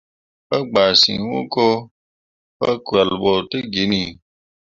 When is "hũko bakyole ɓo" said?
1.31-3.31